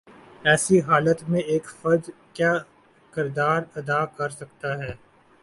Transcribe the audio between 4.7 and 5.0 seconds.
ہے؟